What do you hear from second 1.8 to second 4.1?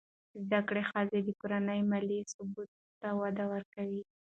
مالي ثبات ته وده ورکوي.